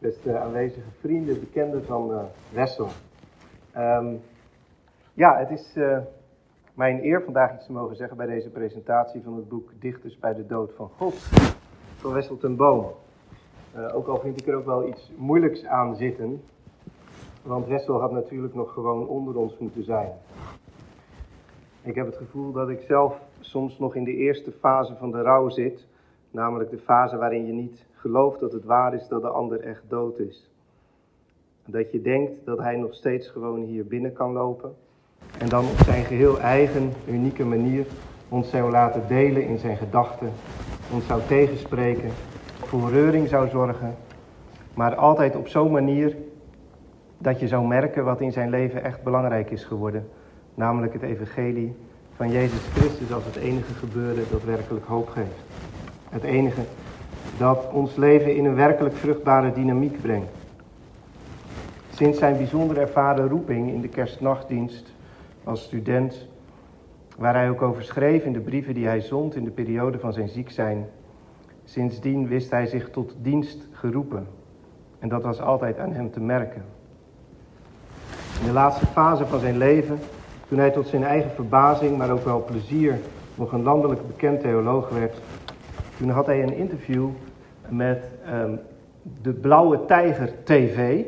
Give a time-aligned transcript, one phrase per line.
[0.00, 2.88] beste aanwezige vrienden, bekenden van uh, Wessel.
[3.72, 4.14] Ehm,
[5.12, 5.98] ja, het is uh,
[6.74, 10.34] mijn eer vandaag iets te mogen zeggen bij deze presentatie van het boek Dichters bij
[10.34, 11.14] de Dood van God
[11.96, 12.86] van Wessel ten Boom.
[13.76, 16.42] Uh, ook al vind ik er ook wel iets moeilijks aan zitten,
[17.42, 20.10] want Wessel had natuurlijk nog gewoon onder ons moeten zijn.
[21.82, 25.22] Ik heb het gevoel dat ik zelf soms nog in de eerste fase van de
[25.22, 25.86] rouw zit,
[26.30, 29.82] namelijk de fase waarin je niet gelooft dat het waar is dat de ander echt
[29.88, 30.50] dood is.
[31.66, 34.74] Dat je denkt dat hij nog steeds gewoon hier binnen kan lopen
[35.38, 37.86] en dan op zijn geheel eigen, unieke manier
[38.28, 40.32] ons zou laten delen in zijn gedachten,
[40.92, 42.10] ons zou tegenspreken,
[42.58, 43.96] voor reuring zou zorgen,
[44.74, 46.16] maar altijd op zo'n manier
[47.18, 50.08] dat je zou merken wat in zijn leven echt belangrijk is geworden,
[50.54, 51.74] namelijk het evangelie
[52.16, 55.44] van Jezus Christus als het enige gebeuren dat werkelijk hoop geeft.
[56.08, 56.60] Het enige
[57.40, 60.32] dat ons leven in een werkelijk vruchtbare dynamiek brengt.
[61.90, 64.92] Sinds zijn bijzonder ervaren roeping in de kerstnachtdienst
[65.44, 66.26] als student,
[67.16, 70.12] waar hij ook over schreef in de brieven die hij zond in de periode van
[70.12, 70.86] zijn ziek zijn,
[71.64, 74.26] sindsdien wist hij zich tot dienst geroepen.
[74.98, 76.64] En dat was altijd aan hem te merken.
[78.40, 79.98] In de laatste fase van zijn leven,
[80.48, 82.98] toen hij tot zijn eigen verbazing, maar ook wel plezier,
[83.34, 85.20] nog een landelijk bekend theoloog werd,
[85.96, 87.08] toen had hij een interview
[87.70, 88.60] met um,
[89.22, 91.04] de Blauwe Tijger TV.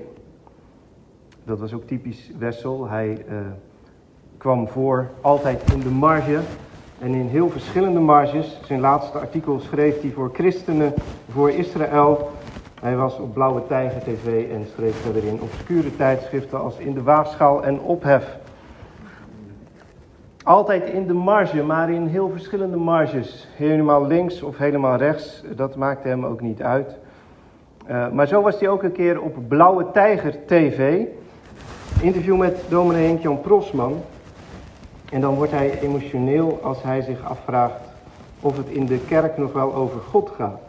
[1.44, 2.88] Dat was ook typisch Wessel.
[2.88, 3.36] Hij uh,
[4.36, 6.40] kwam voor altijd in de marge
[6.98, 8.60] en in heel verschillende marges.
[8.64, 10.94] Zijn laatste artikel schreef hij voor christenen,
[11.28, 12.30] voor Israël.
[12.80, 17.02] Hij was op Blauwe Tijger TV en schreef verder in obscure tijdschriften als In de
[17.02, 18.38] Waagschaal en Ophef.
[20.44, 23.48] Altijd in de marge, maar in heel verschillende marges.
[23.56, 26.98] Helemaal links of helemaal rechts, dat maakte hem ook niet uit.
[27.90, 31.04] Uh, maar zo was hij ook een keer op Blauwe Tijger TV.
[32.00, 34.00] Interview met dominee Henk-Jan Prosman.
[35.12, 37.80] En dan wordt hij emotioneel als hij zich afvraagt
[38.40, 40.60] of het in de kerk nog wel over God gaat.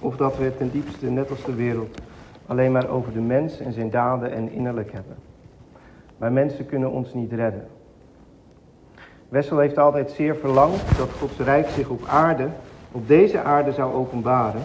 [0.00, 2.00] Of dat we ten diepste, net als de wereld,
[2.46, 5.16] alleen maar over de mens en zijn daden en innerlijk hebben.
[6.16, 7.66] Maar mensen kunnen ons niet redden.
[9.28, 12.48] Wessel heeft altijd zeer verlangd dat Gods rijk zich op aarde,
[12.92, 14.62] op deze aarde zou openbaren.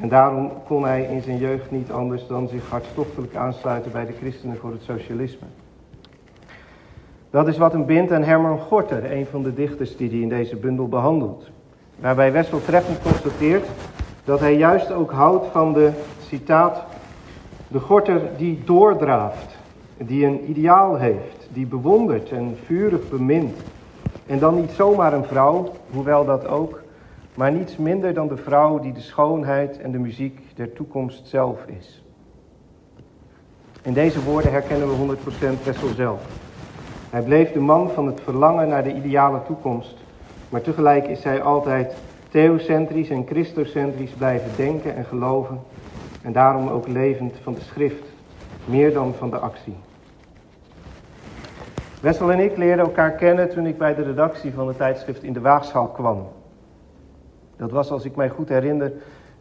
[0.00, 4.12] En daarom kon hij in zijn jeugd niet anders dan zich hartstochtelijk aansluiten bij de
[4.12, 5.46] christenen voor het socialisme.
[7.30, 10.28] Dat is wat hem bindt aan Herman Gorter, een van de dichters die hij in
[10.28, 11.50] deze bundel behandelt.
[11.98, 13.66] Waarbij Wessel treffend constateert
[14.24, 15.90] dat hij juist ook houdt van de,
[16.26, 16.84] citaat,
[17.68, 19.56] de Gorter die doordraaft,
[20.06, 23.56] die een ideaal heeft, die bewondert en vurig bemint.
[24.26, 26.82] En dan niet zomaar een vrouw, hoewel dat ook,
[27.34, 31.58] maar niets minder dan de vrouw die de schoonheid en de muziek der toekomst zelf
[31.66, 32.02] is.
[33.82, 35.16] In deze woorden herkennen we
[35.60, 36.20] 100% Wessel zelf.
[37.10, 39.96] Hij bleef de man van het verlangen naar de ideale toekomst,
[40.48, 41.94] maar tegelijk is hij altijd
[42.28, 45.60] theocentrisch en christocentrisch blijven denken en geloven
[46.22, 48.04] en daarom ook levend van de schrift,
[48.64, 49.74] meer dan van de actie.
[52.00, 55.32] Wessel en ik leerden elkaar kennen toen ik bij de redactie van het tijdschrift In
[55.32, 56.28] de Waagschaal kwam.
[57.56, 58.92] Dat was, als ik mij goed herinner,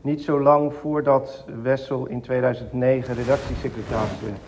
[0.02, 4.40] niet zo lang voordat Wessel in 2009 redactiesecretaris werd.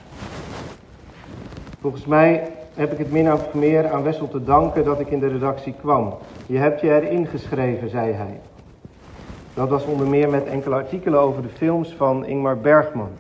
[1.82, 5.20] Volgens mij heb ik het min of meer aan Wessel te danken dat ik in
[5.20, 6.14] de redactie kwam.
[6.46, 8.40] Je hebt je erin geschreven, zei hij.
[9.54, 13.12] Dat was onder meer met enkele artikelen over de films van Ingmar Bergman.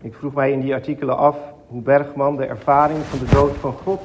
[0.00, 1.36] Ik vroeg mij in die artikelen af
[1.72, 4.00] hoe Bergman de ervaring van de dood van God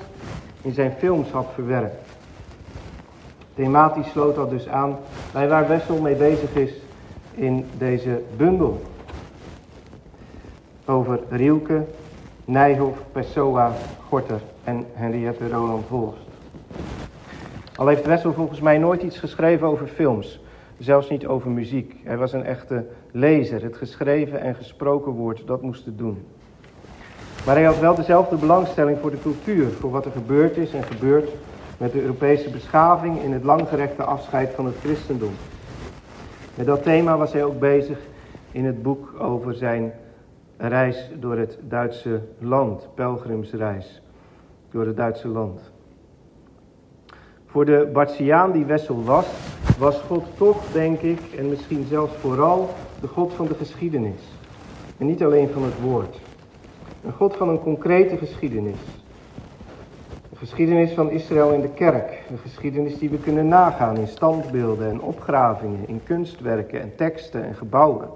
[0.61, 2.09] in zijn films had verwerkt.
[3.53, 4.97] Thematisch sloot dat dus aan
[5.33, 6.73] bij waar Wessel mee bezig is
[7.33, 8.81] in deze bundel.
[10.85, 11.85] Over Rielke,
[12.45, 13.71] Nijhoff, Pessoa,
[14.07, 16.27] Gorter en Henriette Roland Holst.
[17.75, 20.39] Al heeft Wessel volgens mij nooit iets geschreven over films,
[20.77, 21.95] zelfs niet over muziek.
[22.03, 23.63] Hij was een echte lezer.
[23.63, 26.25] Het geschreven en gesproken woord, dat moest het doen.
[27.47, 30.83] Maar hij had wel dezelfde belangstelling voor de cultuur, voor wat er gebeurd is en
[30.83, 31.29] gebeurt
[31.77, 35.31] met de Europese beschaving in het langgerekte afscheid van het christendom.
[36.55, 37.97] Met dat thema was hij ook bezig
[38.51, 39.93] in het boek over zijn
[40.57, 44.01] reis door het Duitse land, pelgrimsreis
[44.71, 45.71] door het Duitse land.
[47.45, 49.25] Voor de Bartiaan die Wessel was,
[49.77, 52.69] was God toch, denk ik, en misschien zelfs vooral
[53.01, 54.21] de God van de geschiedenis.
[54.97, 56.26] En niet alleen van het woord.
[57.07, 58.77] Een God van een concrete geschiedenis.
[60.31, 62.23] Een geschiedenis van Israël in de kerk.
[62.29, 67.55] Een geschiedenis die we kunnen nagaan in standbeelden en opgravingen, in kunstwerken en teksten en
[67.55, 68.09] gebouwen.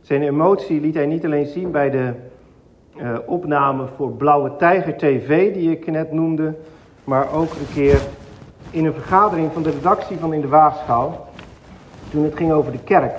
[0.00, 2.12] Zijn emotie liet hij niet alleen zien bij de
[2.96, 6.54] uh, opname voor Blauwe Tijger TV, die ik net noemde,
[7.04, 8.00] maar ook een keer
[8.70, 11.26] in een vergadering van de redactie van In de Waagschaal,
[12.10, 13.18] toen het ging over de kerk.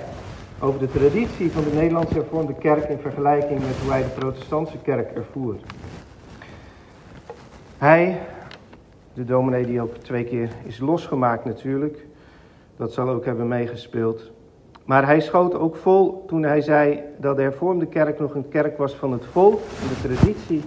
[0.60, 4.78] Over de traditie van de Nederlandse hervormde kerk in vergelijking met hoe hij de protestantse
[4.78, 5.56] kerk ervoer.
[7.78, 8.20] Hij,
[9.14, 12.06] de dominee die ook twee keer is losgemaakt natuurlijk,
[12.78, 14.32] dat zal ook hebben meegespeeld.
[14.86, 18.78] Maar hij schoot ook vol toen hij zei dat de hervormde kerk nog een kerk
[18.78, 20.64] was van het volk, van de traditie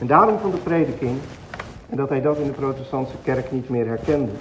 [0.00, 1.18] en daarom van de prediking.
[1.88, 4.32] En dat hij dat in de protestantse kerk niet meer herkende.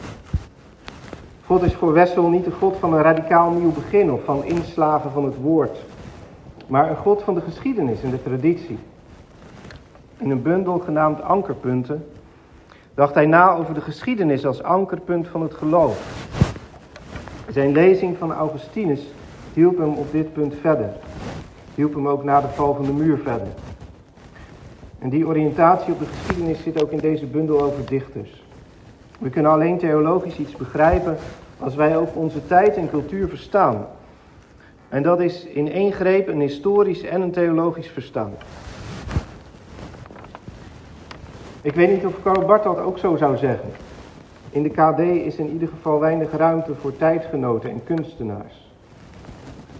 [1.51, 5.11] God is voor Wessel niet de God van een radicaal nieuw begin of van inslagen
[5.11, 5.77] van het woord,
[6.67, 8.77] maar een God van de geschiedenis en de traditie.
[10.17, 12.05] In een bundel genaamd Ankerpunten
[12.93, 16.25] dacht hij na over de geschiedenis als ankerpunt van het geloof.
[17.49, 19.01] Zijn lezing van Augustinus
[19.53, 20.89] hielp hem op dit punt verder.
[21.75, 23.47] Hielp hem ook na de val van de muur verder.
[24.99, 28.43] En die oriëntatie op de geschiedenis zit ook in deze bundel over dichters.
[29.21, 31.17] We kunnen alleen theologisch iets begrijpen
[31.59, 33.87] als wij ook onze tijd en cultuur verstaan.
[34.89, 38.31] En dat is in één greep een historisch en een theologisch verstaan.
[41.61, 43.69] Ik weet niet of Karl Barth dat ook zo zou zeggen.
[44.49, 48.71] In de KD is in ieder geval weinig ruimte voor tijdgenoten en kunstenaars.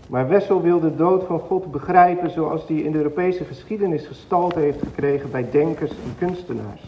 [0.07, 4.59] Maar Wessel wil de dood van God begrijpen zoals die in de Europese geschiedenis gestalte
[4.59, 6.81] heeft gekregen bij denkers en kunstenaars.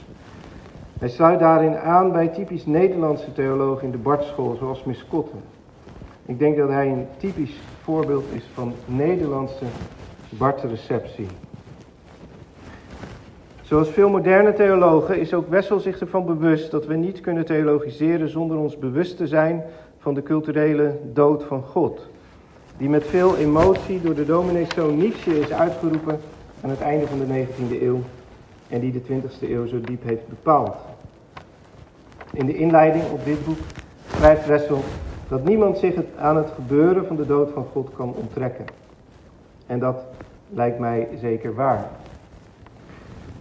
[1.04, 5.40] Hij sluit daarin aan bij typisch Nederlandse theologen in de Bartschool, zoals Miss Kotten.
[6.26, 9.66] Ik denk dat hij een typisch voorbeeld is van Nederlandse
[10.30, 11.28] Bartreceptie.
[13.62, 18.30] Zoals veel moderne theologen is ook Wessel zich ervan bewust dat we niet kunnen theologiseren
[18.30, 19.64] zonder ons bewust te zijn
[19.98, 22.08] van de culturele dood van God.
[22.78, 26.20] Die met veel emotie door de domineeszoon Nietzsche is uitgeroepen
[26.62, 28.00] aan het einde van de 19e eeuw
[28.70, 30.76] en die de 20e eeuw zo diep heeft bepaald.
[32.34, 33.58] In de inleiding op dit boek
[34.08, 34.84] schrijft Wessel
[35.28, 38.66] dat niemand zich het aan het gebeuren van de dood van God kan onttrekken.
[39.66, 40.06] En dat
[40.50, 41.90] lijkt mij zeker waar.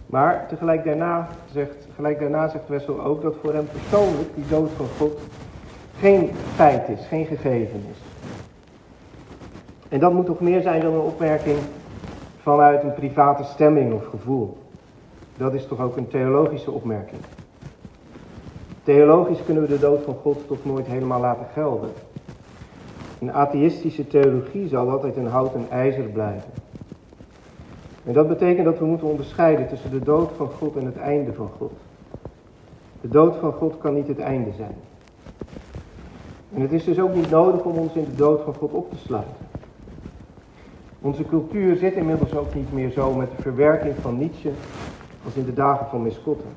[0.05, 4.69] Maar tegelijk daarna zegt, gelijk daarna zegt Wessel ook dat voor hem persoonlijk die dood
[4.75, 5.19] van God
[5.97, 7.97] geen feit is, geen gegeven is.
[9.89, 11.57] En dat moet toch meer zijn dan een opmerking
[12.41, 14.57] vanuit een private stemming of gevoel.
[15.37, 17.21] Dat is toch ook een theologische opmerking.
[18.83, 21.89] Theologisch kunnen we de dood van God toch nooit helemaal laten gelden.
[23.19, 26.51] Een atheïstische theologie zal altijd een hout en ijzer blijven.
[28.05, 31.33] En dat betekent dat we moeten onderscheiden tussen de dood van God en het einde
[31.33, 31.71] van God.
[33.01, 34.75] De dood van God kan niet het einde zijn.
[36.53, 38.89] En het is dus ook niet nodig om ons in de dood van God op
[38.89, 39.35] te sluiten.
[41.01, 44.51] Onze cultuur zit inmiddels ook niet meer zo met de verwerking van Nietzsche
[45.25, 46.49] als in de dagen van Miskotten.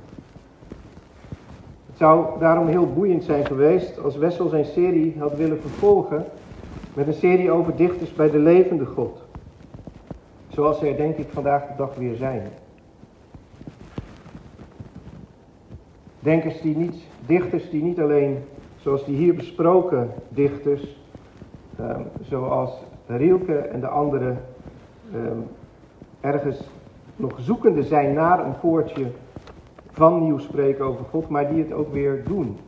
[1.96, 6.24] Het zou daarom heel boeiend zijn geweest als Wessel zijn serie had willen vervolgen
[6.94, 9.22] met een serie over dichters bij de levende God.
[10.48, 12.42] Zoals er denk ik vandaag de dag weer zijn.
[16.20, 16.96] Denkers die niet,
[17.26, 18.44] dichters die niet alleen,
[18.76, 20.96] zoals die hier besproken dichters,
[21.80, 22.70] um, zoals
[23.06, 24.38] Rielke en de anderen,
[25.14, 25.46] um,
[26.20, 26.60] ergens
[27.16, 29.06] nog zoekende zijn naar een poortje
[29.96, 32.58] van nieuw spreken over God, maar die het ook weer doen.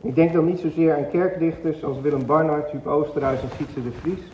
[0.00, 3.90] Ik denk dan niet zozeer aan kerkdichters als Willem Barnard, Huub Oosterhuis en Sietse de
[3.90, 4.32] Vries,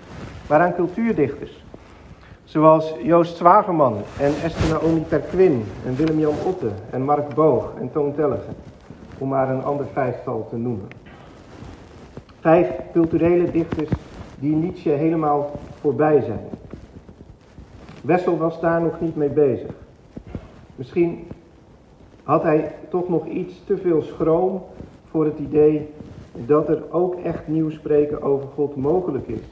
[0.48, 1.64] maar aan cultuurdichters.
[2.44, 8.14] Zoals Joost Zwagerman en Esther Naomi Perquin en Willem-Jan Otte en Mark Boog en Toon
[8.14, 8.54] Tellegen.
[9.18, 10.88] Om maar een ander vijftal te noemen.
[12.40, 13.90] Vijf culturele dichters
[14.38, 16.48] die Nietzsche helemaal voorbij zijn.
[18.00, 19.70] Wessel was daar nog niet mee bezig.
[20.76, 21.26] Misschien
[22.24, 24.62] had hij toch nog iets te veel schroom
[25.10, 25.88] voor het idee
[26.32, 29.44] dat er ook echt nieuw spreken over God mogelijk is.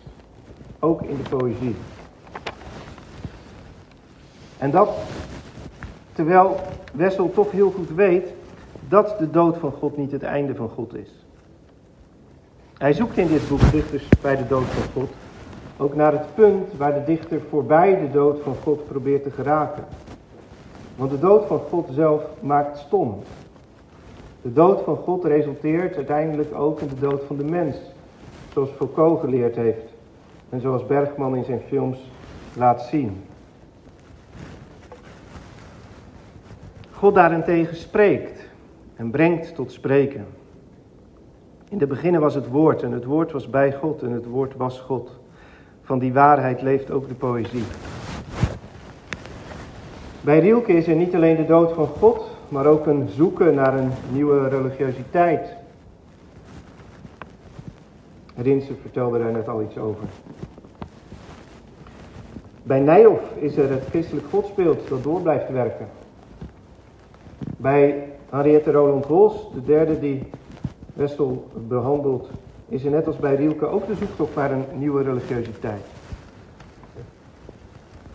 [0.78, 1.74] Ook in de poëzie.
[4.58, 4.88] En dat
[6.12, 6.56] terwijl
[6.92, 8.32] Wessel toch heel goed weet
[8.88, 11.24] dat de dood van God niet het einde van God is.
[12.78, 15.10] Hij zoekt in dit boek dichters bij de dood van God
[15.76, 19.84] ook naar het punt waar de dichter voorbij de dood van God probeert te geraken.
[20.96, 23.18] Want de dood van God zelf maakt stom.
[24.42, 27.76] De dood van God resulteert uiteindelijk ook in de dood van de mens,
[28.52, 29.92] zoals Foucault geleerd heeft
[30.49, 31.99] en zoals Bergman in zijn films
[32.56, 33.25] laat zien.
[36.92, 38.49] God daarentegen spreekt
[38.96, 40.26] en brengt tot spreken.
[41.68, 44.56] In de beginnen was het woord en het woord was bij God en het woord
[44.56, 45.20] was God.
[45.82, 47.64] van die waarheid leeft ook de poëzie.
[50.24, 53.78] Bij Rielke is er niet alleen de dood van God, maar ook een zoeken naar
[53.78, 55.48] een nieuwe religiositeit.
[58.36, 60.04] Rinse vertelde daar net al iets over.
[62.62, 65.88] Bij Nijhoff is er het christelijk godsbeeld dat door blijft werken.
[67.56, 70.30] Bij Henriette Roland Hols, de derde die
[70.94, 72.30] Wessel behandelt,
[72.68, 75.82] is er net als bij Rielke ook de zoektocht naar een nieuwe religiositeit.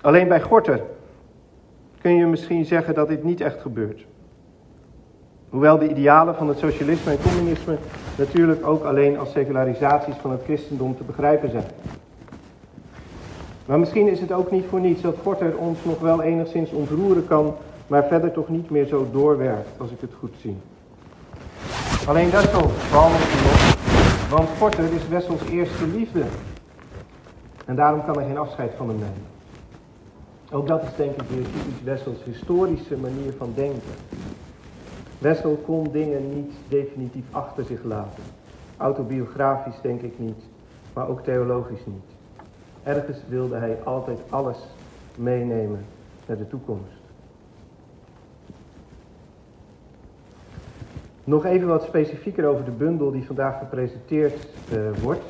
[0.01, 0.81] Alleen bij Gorter
[2.07, 4.05] kun je misschien zeggen dat dit niet echt gebeurt.
[5.49, 7.77] Hoewel de idealen van het socialisme en communisme
[8.17, 11.63] natuurlijk ook alleen als secularisaties van het christendom te begrijpen zijn.
[13.65, 17.27] Maar misschien is het ook niet voor niets dat Gorter ons nog wel enigszins ontroeren
[17.27, 17.55] kan,
[17.87, 20.57] maar verder toch niet meer zo doorwerkt, als ik het goed zie.
[22.07, 22.71] Alleen dat zo,
[24.29, 26.23] want Gorter is Wessels eerste liefde.
[27.65, 29.36] En daarom kan er geen afscheid van hem nemen.
[30.51, 33.93] Ook dat is denk ik weer typisch Wessels historische manier van denken.
[35.19, 38.23] Wessel kon dingen niet definitief achter zich laten.
[38.77, 40.43] Autobiografisch denk ik niet,
[40.93, 42.05] maar ook theologisch niet.
[42.83, 44.57] Ergens wilde hij altijd alles
[45.15, 45.85] meenemen
[46.25, 46.91] naar de toekomst.
[51.23, 55.23] Nog even wat specifieker over de bundel die vandaag gepresenteerd uh, wordt.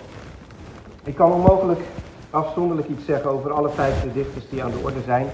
[1.03, 1.79] Ik kan onmogelijk
[2.29, 5.27] afzonderlijk iets zeggen over alle vijf de dichters die aan de orde zijn.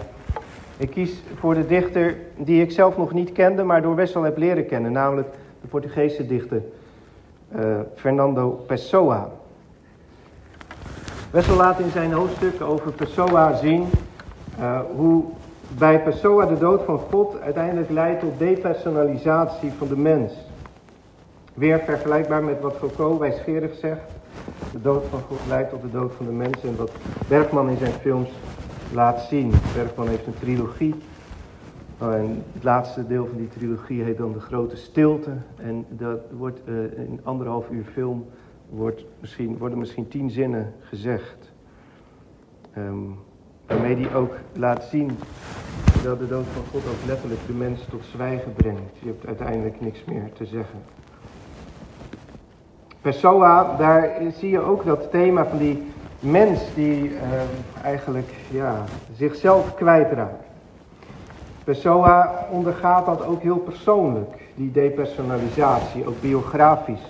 [0.77, 4.37] Ik kies voor de dichter die ik zelf nog niet kende, maar door Wessel heb
[4.37, 5.27] leren kennen, namelijk
[5.61, 6.61] de Portugese dichter
[7.55, 7.61] uh,
[7.95, 9.29] Fernando Pessoa.
[11.31, 13.85] Wessel laat in zijn hoofdstuk over Pessoa zien
[14.59, 15.23] uh, hoe
[15.77, 20.33] bij Pessoa de dood van God uiteindelijk leidt tot depersonalisatie van de mens.
[21.53, 24.01] Weer vergelijkbaar met wat Foucault wijsgerig zegt.
[24.71, 26.91] De dood van God leidt tot de dood van de mens en wat
[27.27, 28.29] Bergman in zijn films
[28.93, 29.51] laat zien.
[29.75, 30.95] Bergman heeft een trilogie.
[32.01, 35.31] Oh, en het laatste deel van die trilogie heet dan De Grote Stilte.
[35.55, 38.25] En dat wordt uh, in anderhalf uur film
[38.69, 41.51] wordt misschien, worden misschien tien zinnen gezegd.
[42.77, 43.17] Um,
[43.67, 45.11] waarmee die ook laat zien
[46.03, 48.97] dat de dood van God ook letterlijk de mens tot zwijgen brengt.
[48.99, 50.79] Je hebt uiteindelijk niks meer te zeggen.
[53.03, 55.83] Pessoa, daar zie je ook dat thema van die
[56.19, 57.19] mens die uh,
[57.83, 58.83] eigenlijk ja,
[59.15, 60.43] zichzelf kwijtraakt.
[61.63, 67.03] Pessoa ondergaat dat ook heel persoonlijk, die depersonalisatie, ook biografisch.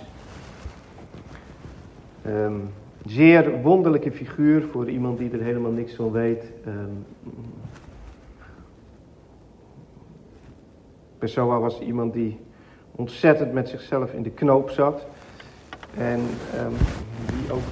[2.26, 2.70] Um,
[3.06, 6.44] zeer wonderlijke figuur voor iemand die er helemaal niks van weet.
[6.66, 7.06] Um,
[11.18, 12.40] Pessoa was iemand die
[12.90, 15.06] ontzettend met zichzelf in de knoop zat.
[15.98, 16.74] En um,
[17.26, 17.62] die ook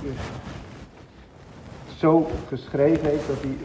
[1.96, 3.56] zo geschreven heeft dat hij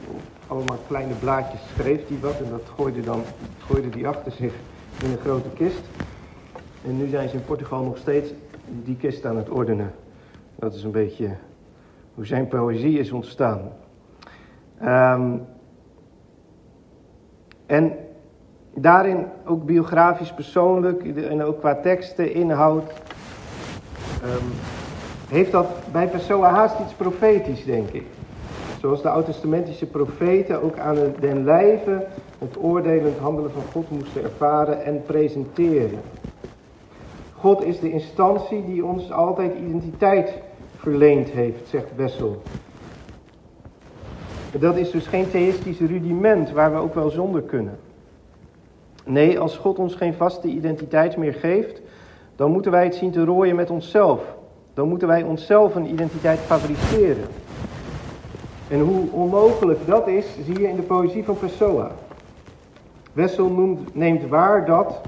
[0.48, 2.40] allemaal kleine blaadjes schreef die wat.
[2.40, 3.24] En dat gooide, dan,
[3.66, 4.54] gooide die achter zich
[5.04, 5.82] in een grote kist.
[6.86, 8.34] En nu zijn ze in Portugal nog steeds
[8.84, 9.92] die kist aan het ordenen.
[10.56, 11.36] Dat is een beetje
[12.14, 13.62] hoe zijn poëzie is ontstaan.
[14.84, 15.46] Um,
[17.66, 17.94] en
[18.76, 22.92] daarin ook biografisch persoonlijk en ook qua teksten, inhoud,
[24.24, 24.52] um,
[25.30, 28.06] heeft dat bij Pessoa haast iets profetisch, denk ik.
[28.82, 32.06] Zoals de oud-testamentische profeten ook aan den lijve
[32.38, 36.00] het oordelend handelen van God moesten ervaren en presenteren.
[37.36, 40.34] God is de instantie die ons altijd identiteit
[40.78, 42.42] verleend heeft, zegt Wessel.
[44.60, 47.78] Dat is dus geen theïstisch rudiment waar we ook wel zonder kunnen.
[49.06, 51.82] Nee, als God ons geen vaste identiteit meer geeft,
[52.38, 54.22] dan moeten wij het zien te rooien met onszelf.
[54.74, 57.26] Dan moeten wij onszelf een identiteit fabriceren.
[58.70, 61.92] En hoe onmogelijk dat is, zie je in de poëzie van Pessoa.
[63.14, 65.02] Wessel noemt, neemt waar dat,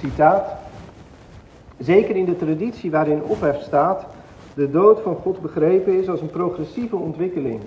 [0.00, 0.52] citaat,
[1.78, 4.06] zeker in de traditie waarin ophef staat,
[4.54, 7.60] de dood van God begrepen is als een progressieve ontwikkeling,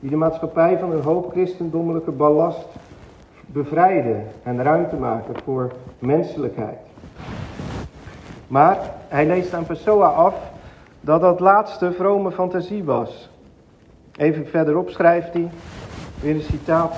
[0.00, 2.66] die de maatschappij van een hoop christendommelijke ballast
[3.46, 6.93] bevrijden en ruimte maken voor menselijkheid.
[8.54, 10.34] Maar hij leest aan Pessoa af
[11.00, 13.28] dat dat laatste vrome fantasie was.
[14.16, 15.50] Even verderop schrijft hij,
[16.20, 16.96] weer een citaat,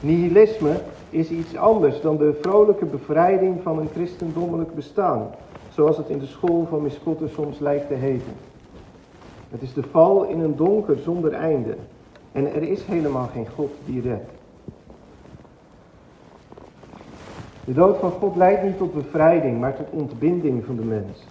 [0.00, 5.30] nihilisme is iets anders dan de vrolijke bevrijding van een christendommelijk bestaan,
[5.68, 8.34] zoals het in de school van Miskotte soms lijkt te heten.
[9.50, 11.76] Het is de val in een donker zonder einde.
[12.32, 14.35] En er is helemaal geen God die redt.
[17.66, 21.26] De dood van God leidt niet tot bevrijding, maar tot ontbinding van de mens.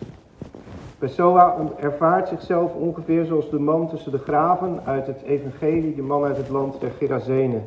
[0.97, 6.23] Pessoa ervaart zichzelf ongeveer zoals de man tussen de graven uit het evangelie, de man
[6.23, 7.63] uit het land der Gerazenen.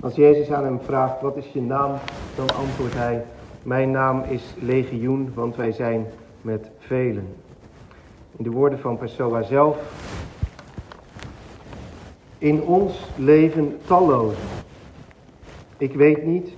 [0.00, 1.94] Als Jezus aan hem vraagt, wat is je naam?
[2.36, 3.24] Dan antwoordt hij,
[3.62, 6.06] mijn naam is Legioen, want wij zijn
[6.42, 7.28] met velen.
[8.36, 9.78] In de woorden van Pessoa zelf,
[12.38, 14.44] in ons leven tallozen.
[15.76, 16.50] Ik weet niet,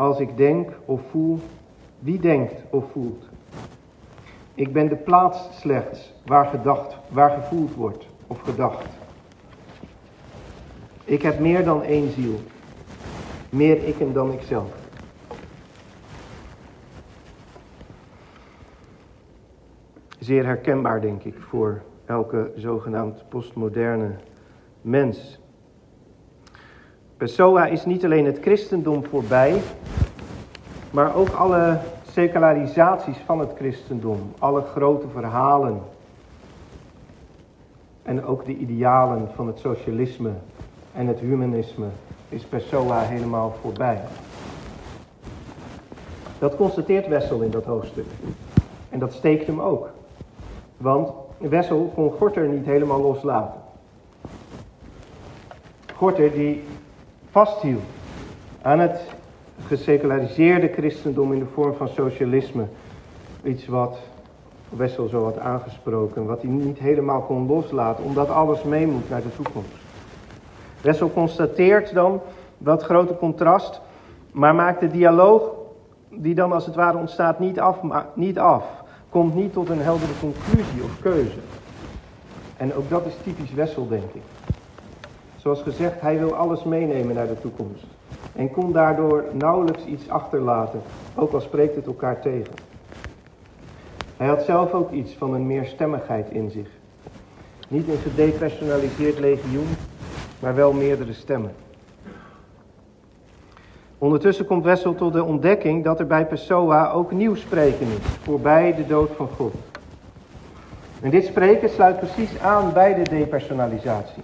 [0.00, 1.40] als ik denk of voel,
[1.98, 3.28] wie denkt of voelt.
[4.54, 8.86] Ik ben de plaats slechts waar gedacht, waar gevoeld wordt of gedacht.
[11.04, 12.40] Ik heb meer dan één ziel,
[13.50, 14.74] meer ikken dan ikzelf.
[20.18, 24.16] Zeer herkenbaar, denk ik, voor elke zogenaamd postmoderne
[24.80, 25.39] mens.
[27.20, 29.60] Pessoa is niet alleen het christendom voorbij,
[30.90, 31.78] maar ook alle
[32.10, 35.80] secularisaties van het christendom, alle grote verhalen
[38.02, 40.30] en ook de idealen van het socialisme
[40.94, 41.86] en het humanisme
[42.28, 44.00] is Pessoa helemaal voorbij.
[46.38, 48.06] Dat constateert Wessel in dat hoofdstuk.
[48.88, 49.90] En dat steekt hem ook.
[50.76, 53.60] Want Wessel kon Gorter niet helemaal loslaten.
[55.94, 56.62] Gorter die
[57.30, 57.82] vasthield
[58.62, 59.00] aan het
[59.66, 62.66] geseculariseerde christendom in de vorm van socialisme.
[63.42, 63.98] Iets wat
[64.68, 69.22] Wessel zo had aangesproken, wat hij niet helemaal kon loslaten, omdat alles mee moet naar
[69.22, 69.74] de toekomst.
[70.80, 72.20] Wessel constateert dan
[72.58, 73.80] dat grote contrast,
[74.32, 75.42] maar maakt de dialoog
[76.08, 77.78] die dan als het ware ontstaat niet af,
[78.14, 78.64] niet af.
[79.08, 81.38] Komt niet tot een heldere conclusie of keuze.
[82.56, 84.22] En ook dat is typisch Wessel, denk ik.
[85.42, 87.84] Zoals gezegd, hij wil alles meenemen naar de toekomst.
[88.36, 90.80] En kon daardoor nauwelijks iets achterlaten,
[91.14, 92.54] ook al spreekt het elkaar tegen.
[94.16, 96.68] Hij had zelf ook iets van een meerstemmigheid in zich.
[97.68, 99.68] Niet een gedepersonaliseerd legioen,
[100.40, 101.52] maar wel meerdere stemmen.
[103.98, 108.74] Ondertussen komt Wessel tot de ontdekking dat er bij Pessoa ook nieuw spreken is, voorbij
[108.74, 109.54] de dood van God.
[111.00, 114.22] En dit spreken sluit precies aan bij de depersonalisatie.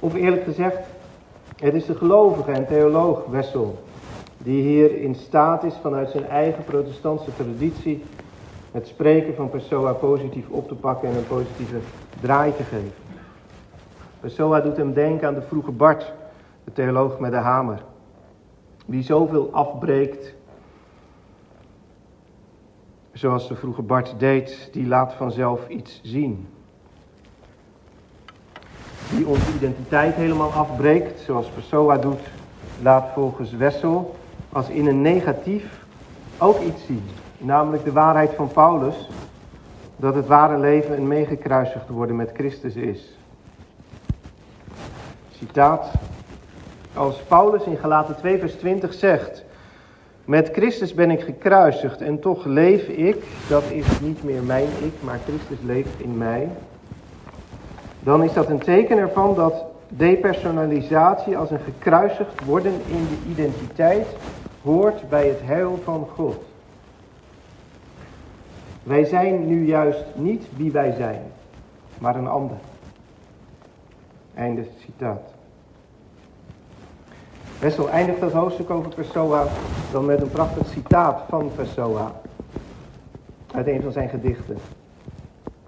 [0.00, 0.78] Of eerlijk gezegd,
[1.56, 3.78] het is de gelovige en theoloog Wessel
[4.38, 8.04] die hier in staat is vanuit zijn eigen protestantse traditie
[8.70, 11.78] het spreken van Pessoa positief op te pakken en een positieve
[12.20, 12.92] draai te geven.
[14.20, 16.12] Pessoa doet hem denken aan de vroege Bart,
[16.64, 17.82] de theoloog met de hamer,
[18.86, 20.34] die zoveel afbreekt
[23.12, 26.48] zoals de vroege Bart deed, die laat vanzelf iets zien
[29.10, 32.20] die onze identiteit helemaal afbreekt, zoals Pessoa doet,
[32.82, 34.16] laat volgens Wessel
[34.52, 35.64] als in een negatief
[36.38, 37.04] ook iets zien.
[37.38, 39.08] Namelijk de waarheid van Paulus,
[39.96, 43.18] dat het ware leven een meegekruisigd worden met Christus is.
[45.30, 45.90] Citaat.
[46.94, 49.44] Als Paulus in Galaten 2 vers 20 zegt,
[50.24, 54.92] met Christus ben ik gekruisigd en toch leef ik, dat is niet meer mijn ik,
[55.00, 56.48] maar Christus leeft in mij
[58.06, 64.06] dan is dat een teken ervan dat depersonalisatie als een gekruisigd worden in de identiteit
[64.62, 66.36] hoort bij het heil van God.
[68.82, 71.22] Wij zijn nu juist niet wie wij zijn,
[71.98, 72.56] maar een ander.
[74.34, 75.22] Einde citaat.
[77.58, 79.46] Wessel eindigt dat hoofdstuk over Pessoa
[79.92, 82.12] dan met een prachtig citaat van Pessoa.
[83.54, 84.56] Uit een van zijn gedichten.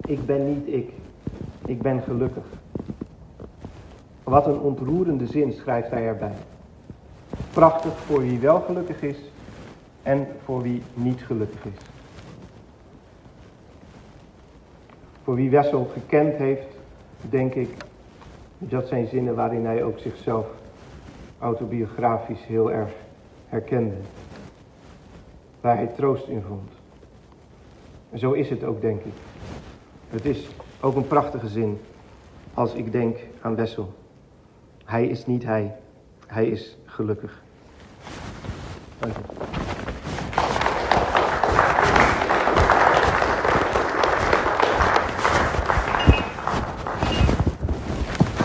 [0.06, 0.90] Ik ben niet ik,
[1.66, 2.44] ik ben gelukkig.
[4.24, 6.36] Wat een ontroerende zin schrijft hij erbij.
[7.52, 9.18] Prachtig voor wie wel gelukkig is
[10.02, 11.86] en voor wie niet gelukkig is.
[15.22, 16.76] Voor wie Wessel gekend heeft,
[17.20, 17.68] denk ik
[18.58, 20.46] dat zijn zinnen waarin hij ook zichzelf
[21.38, 22.90] autobiografisch heel erg
[23.48, 23.94] herkende.
[25.60, 26.70] Waar hij troost in vond.
[28.10, 29.12] En zo is het ook, denk ik.
[30.08, 30.48] Het is
[30.80, 31.80] ook een prachtige zin
[32.54, 33.94] als ik denk aan Wessel.
[34.84, 35.76] Hij is niet hij.
[36.26, 37.42] Hij is gelukkig.
[38.98, 39.47] Dank u.